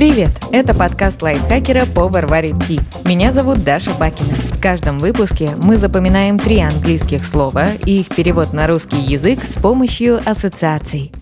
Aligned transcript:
Привет! 0.00 0.30
Это 0.50 0.74
подкаст 0.74 1.20
лайфхакера 1.20 1.84
по 1.84 2.08
Варваре 2.08 2.54
Ти. 2.66 2.80
Меня 3.04 3.34
зовут 3.34 3.62
Даша 3.64 3.92
Бакина. 3.92 4.32
В 4.50 4.58
каждом 4.58 4.98
выпуске 4.98 5.50
мы 5.58 5.76
запоминаем 5.76 6.38
три 6.38 6.58
английских 6.60 7.22
слова 7.22 7.74
и 7.84 8.00
их 8.00 8.08
перевод 8.08 8.54
на 8.54 8.66
русский 8.66 8.96
язык 8.96 9.44
с 9.44 9.60
помощью 9.60 10.18
ассоциаций. 10.24 11.12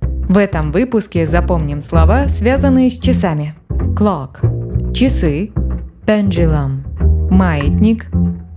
В 0.00 0.38
этом 0.38 0.70
выпуске 0.70 1.26
запомним 1.26 1.82
слова, 1.82 2.28
связанные 2.28 2.90
с 2.90 3.00
часами. 3.00 3.56
Clock– 3.70 4.92
часы, 4.94 5.50
pendulum– 6.06 6.84
маятник, 7.32 8.06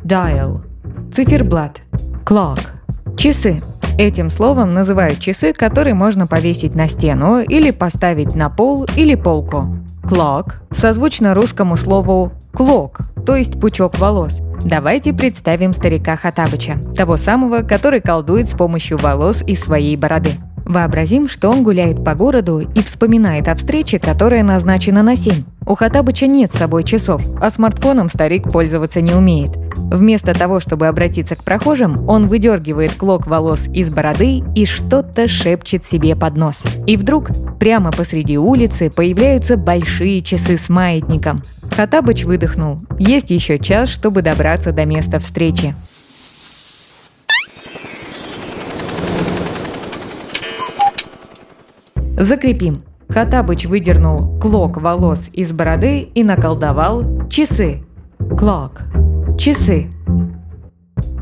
dial– 0.04 0.62
циферблат, 1.12 1.82
clock– 2.24 2.60
часы. 3.18 3.64
Этим 4.02 4.32
словом 4.32 4.74
называют 4.74 5.20
часы, 5.20 5.54
которые 5.54 5.94
можно 5.94 6.26
повесить 6.26 6.74
на 6.74 6.88
стену 6.88 7.40
или 7.40 7.70
поставить 7.70 8.34
на 8.34 8.50
пол 8.50 8.88
или 8.96 9.14
полку. 9.14 9.78
Clock 10.06 10.54
созвучно 10.76 11.36
русскому 11.36 11.76
слову 11.78 12.32
«клок», 12.52 13.02
то 13.28 13.36
есть 13.36 13.60
пучок 13.62 14.00
волос. 14.00 14.40
Давайте 14.66 15.14
представим 15.14 15.76
старика 15.76 16.16
Хатабыча, 16.16 16.80
того 16.98 17.18
самого, 17.18 17.62
который 17.62 18.02
колдует 18.02 18.50
с 18.50 18.56
помощью 18.56 18.98
волос 18.98 19.44
из 19.46 19.62
своей 19.62 19.96
бороды. 19.98 20.32
Вообразим, 20.72 21.28
что 21.28 21.50
он 21.50 21.64
гуляет 21.64 22.02
по 22.02 22.16
городу 22.16 22.60
и 22.62 22.82
вспоминает 22.82 23.50
о 23.50 23.56
встрече, 23.56 24.00
которая 24.00 24.42
назначена 24.42 25.04
на 25.04 25.18
7. 25.18 25.44
У 25.68 25.76
Хатабыча 25.76 26.28
нет 26.28 26.54
с 26.54 26.60
собой 26.60 26.86
часов, 26.86 27.22
а 27.42 27.50
смартфоном 27.50 28.08
старик 28.08 28.50
пользоваться 28.50 29.02
не 29.02 29.14
умеет. 29.14 29.52
Вместо 29.76 30.34
того, 30.34 30.62
чтобы 30.62 30.88
обратиться 30.88 31.36
к 31.36 31.44
прохожим, 31.44 32.08
он 32.08 32.30
выдергивает 32.30 32.94
клок 32.94 33.28
волос 33.28 33.68
из 33.74 33.90
бороды 33.90 34.44
и 34.56 34.66
что-то 34.66 35.28
шепчет 35.28 35.84
себе 35.84 36.16
под 36.16 36.38
нос. 36.38 36.64
И 36.88 36.96
вдруг 36.96 37.32
прямо 37.60 37.92
посреди 37.92 38.38
улицы 38.38 38.90
появляются 38.90 39.58
большие 39.58 40.22
часы 40.22 40.58
с 40.58 40.70
маятником. 40.70 41.42
Хатабыч 41.76 42.24
выдохнул. 42.24 42.80
Есть 42.98 43.30
еще 43.30 43.60
час, 43.60 43.90
чтобы 43.90 44.22
добраться 44.22 44.72
до 44.72 44.86
места 44.86 45.20
встречи. 45.20 45.76
Закрепим. 52.22 52.84
Хатабыч 53.10 53.66
выдернул 53.66 54.40
клок 54.40 54.78
волос 54.78 55.28
из 55.34 55.52
бороды 55.52 56.02
и 56.02 56.24
наколдовал 56.24 57.28
часы. 57.30 57.82
Клок. 58.38 58.84
Часы. 59.40 59.90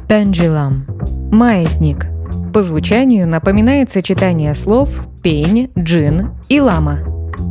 Pendulum. 0.10 0.82
Маятник. 1.32 2.08
По 2.54 2.64
звучанию 2.64 3.26
напоминает 3.30 3.90
сочетание 3.92 4.54
слов 4.54 4.90
пень, 5.24 5.72
джин 5.80 6.32
и 6.50 6.60
лама. 6.60 7.00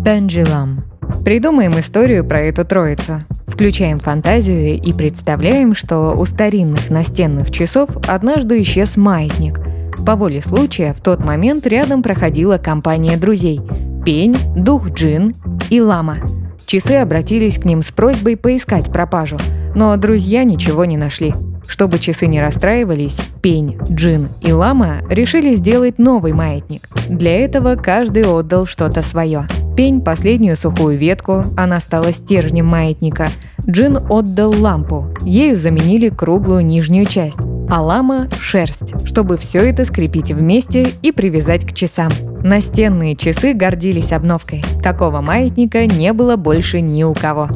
Pendulum. 0.04 0.82
Придумаем 1.24 1.72
историю 1.80 2.26
про 2.26 2.42
эту 2.42 2.66
троицу. 2.66 3.20
Включаем 3.46 3.98
фантазию 3.98 4.78
и 4.78 4.92
представляем, 4.92 5.74
что 5.74 6.14
у 6.14 6.26
старинных 6.26 6.90
настенных 6.90 7.50
часов 7.50 7.96
однажды 8.06 8.60
исчез 8.60 8.98
маятник– 8.98 9.58
по 10.04 10.16
воле 10.16 10.40
случая 10.40 10.92
в 10.92 11.00
тот 11.00 11.24
момент 11.24 11.66
рядом 11.66 12.02
проходила 12.02 12.58
компания 12.58 13.16
друзей– 13.16 13.60
Пень, 14.04 14.36
Дух 14.56 14.90
Джин 14.90 15.34
и 15.68 15.80
Лама. 15.80 16.16
Часы 16.64 16.92
обратились 16.92 17.58
к 17.58 17.64
ним 17.64 17.82
с 17.82 17.90
просьбой 17.90 18.36
поискать 18.36 18.92
пропажу, 18.92 19.36
но 19.74 19.94
друзья 19.96 20.44
ничего 20.44 20.84
не 20.84 20.96
нашли. 20.96 21.34
Чтобы 21.66 21.98
часы 21.98 22.26
не 22.26 22.40
расстраивались, 22.40 23.18
Пень, 23.42 23.78
Джин 23.90 24.28
и 24.40 24.52
Лама 24.52 25.02
решили 25.10 25.54
сделать 25.56 25.98
новый 25.98 26.32
маятник. 26.32 26.88
Для 27.10 27.36
этого 27.36 27.76
каждый 27.76 28.24
отдал 28.24 28.64
что-то 28.64 29.02
свое. 29.02 29.46
Пень– 29.76 30.00
последнюю 30.04 30.56
сухую 30.56 30.96
ветку, 30.96 31.44
она 31.56 31.80
стала 31.80 32.12
стержнем 32.12 32.66
маятника. 32.66 33.28
Джин 33.68 33.98
отдал 34.08 34.54
лампу, 34.58 35.08
ею 35.20 35.58
заменили 35.58 36.08
круглую 36.08 36.64
нижнюю 36.64 37.04
часть 37.04 37.38
а 37.70 37.82
лама– 37.82 38.28
шерсть, 38.40 38.94
чтобы 39.06 39.36
все 39.36 39.58
это 39.58 39.84
скрепить 39.84 40.32
вместе 40.32 40.88
и 41.02 41.12
привязать 41.12 41.66
к 41.66 41.74
часам. 41.74 42.10
Настенные 42.42 43.14
часы 43.16 43.52
гордились 43.52 44.12
обновкой. 44.12 44.64
Такого 44.82 45.20
маятника 45.20 45.86
не 45.86 46.12
было 46.12 46.36
больше 46.36 46.80
ни 46.80 47.02
у 47.02 47.14
кого. 47.14 47.48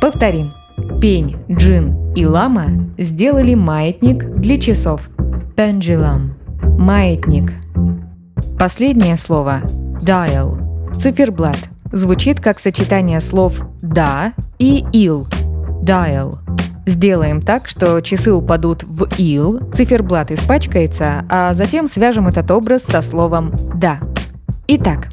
Повторим. 0.00 0.50
Пень, 1.00 1.36
джин 1.50 2.14
и 2.14 2.24
лама 2.24 2.66
сделали 2.98 3.54
маятник 3.54 4.24
для 4.36 4.58
часов. 4.58 5.10
Pendulum. 5.56 6.34
Маятник. 6.78 7.52
Последнее 8.58 9.16
слово– 9.16 9.62
dial. 10.02 10.58
Циферблат– 11.00 11.58
звучит 11.92 12.40
как 12.40 12.58
сочетание 12.58 13.20
слов 13.20 13.60
«да» 13.82 14.32
и 14.58 14.84
«ил»– 14.92 15.26
«dial». 15.82 16.38
Сделаем 16.86 17.42
так, 17.42 17.68
что 17.68 18.00
часы 18.00 18.32
упадут 18.32 18.82
в 18.82 19.08
«ил», 19.18 19.60
циферблат 19.74 20.30
испачкается, 20.30 21.24
а 21.28 21.52
затем 21.54 21.88
свяжем 21.88 22.28
этот 22.28 22.50
образ 22.50 22.82
со 22.82 23.02
словом 23.02 23.54
«да». 23.74 23.98
Итак, 24.66 25.08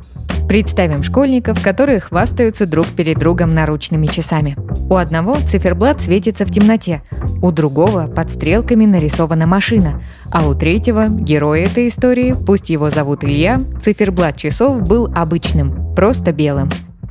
Представим 0.47 1.02
школьников, 1.02 1.62
которые 1.63 2.00
хвастаются 2.00 2.68
друг 2.68 2.86
перед 2.86 3.18
другом 3.18 3.56
наручными 3.56 4.06
часами. 4.06 4.56
У 4.90 4.96
одного 4.96 5.36
циферблат 5.36 6.02
светится 6.02 6.46
в 6.46 6.52
темноте, 6.52 7.02
у 7.45 7.51
другого 7.51 8.07
под 8.07 8.31
стрелками 8.31 8.85
нарисована 8.85 9.45
машина, 9.45 10.01
а 10.31 10.47
у 10.47 10.56
третьего, 10.56 11.07
героя 11.07 11.66
этой 11.66 11.89
истории, 11.89 12.35
пусть 12.45 12.69
его 12.69 12.89
зовут 12.89 13.23
Илья, 13.23 13.61
циферблат 13.83 14.35
часов 14.35 14.81
был 14.81 15.11
обычным, 15.16 15.94
просто 15.95 16.31
белым. 16.31 16.69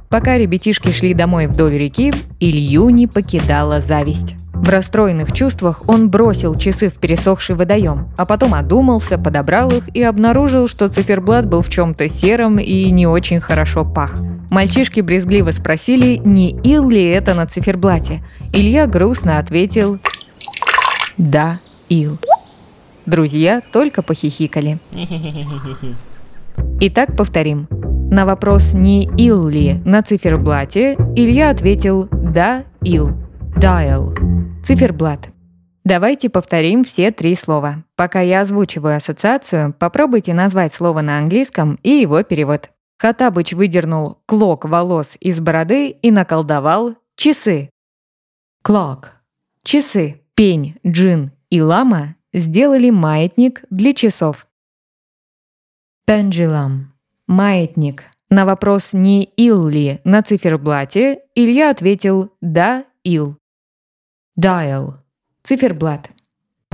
Пока 0.08 0.36
ребятишки 0.36 0.88
шли 0.88 1.14
домой 1.14 1.46
вдоль 1.46 1.78
реки, 1.78 2.12
Илью 2.40 2.88
не 2.88 3.06
покидала 3.06 3.80
зависть. 3.80 4.34
В 4.52 4.68
расстроенных 4.68 5.32
чувствах 5.32 5.82
он 5.88 6.08
бросил 6.08 6.54
часы 6.54 6.88
в 6.88 6.94
пересохший 6.94 7.54
водоем, 7.54 8.08
а 8.16 8.24
потом 8.24 8.54
одумался, 8.54 9.18
подобрал 9.18 9.70
их 9.70 9.94
и 9.94 10.02
обнаружил, 10.02 10.68
что 10.68 10.88
циферблат 10.88 11.46
был 11.46 11.60
в 11.62 11.68
чем-то 11.68 12.08
сером 12.08 12.58
и 12.58 12.90
не 12.90 13.06
очень 13.06 13.40
хорошо 13.40 13.84
пах. 13.84 14.16
Мальчишки 14.50 15.00
брезгливо 15.00 15.50
спросили, 15.50 16.20
не 16.24 16.50
ил 16.62 16.88
ли 16.88 17.04
это 17.04 17.34
на 17.34 17.46
циферблате. 17.46 18.22
Илья 18.52 18.86
грустно 18.86 19.38
ответил 19.38 19.98
«Да, 21.19 21.60
ил». 21.88 22.19
Друзья 23.06 23.60
только 23.72 24.02
похихикали. 24.02 24.78
Итак, 26.80 27.16
повторим. 27.16 27.69
На 28.10 28.25
вопрос 28.25 28.72
«не 28.75 29.04
ил 29.19 29.48
ли» 29.48 29.80
на 29.84 30.02
циферблате 30.02 30.94
Илья 31.16 31.50
ответил 31.50 32.08
«да, 32.10 32.64
ил». 32.82 33.10
Dial. 33.56 34.14
Циферблат. 34.64 35.28
Давайте 35.84 36.28
повторим 36.30 36.82
все 36.82 37.10
три 37.10 37.34
слова. 37.34 37.84
Пока 37.94 38.20
я 38.20 38.41
озвучиваю 38.41 38.96
ассоциацию, 38.96 39.75
попробуйте 39.78 40.34
назвать 40.34 40.75
слово 40.75 41.02
на 41.02 41.19
английском 41.19 41.78
и 41.82 41.91
его 41.91 42.22
перевод. 42.22 42.70
Хатабыч 42.98 43.52
выдернул 43.52 44.19
клок 44.26 44.64
волос 44.64 45.16
из 45.20 45.41
бороды 45.41 45.91
и 45.91 46.10
наколдовал 46.10 46.94
часы. 47.16 47.70
Clock. 48.66 49.06
Часы. 49.62 50.23
Пень, 50.36 50.76
джин 50.84 51.30
и 51.48 51.60
лама 51.62 52.16
сделали 52.32 52.90
маятник 52.90 53.64
для 53.70 53.92
часов. 53.92 54.48
Pendulum. 56.08 56.86
Маятник. 57.28 58.04
На 58.30 58.44
вопрос 58.44 58.92
«не 58.92 59.22
ил 59.36 59.68
ли» 59.68 60.00
на 60.02 60.22
циферблате 60.22 61.20
Илья 61.36 61.70
ответил 61.70 62.32
«да, 62.40 62.84
ил». 63.04 63.38
Dial. 64.36 64.94
Циферблат. 65.44 66.10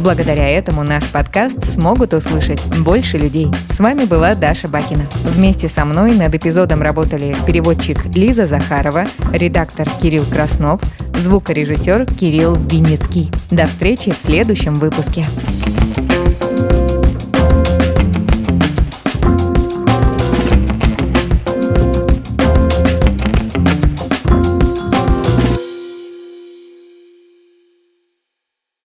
Благодаря 0.00 0.48
этому 0.48 0.82
наш 0.82 1.04
подкаст 1.10 1.74
смогут 1.74 2.14
услышать 2.14 2.64
больше 2.64 3.18
людей. 3.18 3.48
С 3.70 3.80
вами 3.80 4.06
была 4.06 4.34
Даша 4.34 4.66
Бакина. 4.66 5.04
Вместе 5.24 5.68
со 5.68 5.84
мной 5.84 6.14
над 6.14 6.34
эпизодом 6.34 6.80
работали 6.80 7.36
переводчик 7.46 8.06
Лиза 8.14 8.46
Захарова, 8.46 9.08
редактор 9.30 9.86
Кирилл 10.00 10.24
Краснов, 10.24 10.80
звукорежиссер 11.18 12.06
Кирилл 12.06 12.54
Винницкий. 12.54 13.30
До 13.50 13.66
встречи 13.66 14.12
в 14.12 14.20
следующем 14.22 14.76
выпуске. 14.76 15.26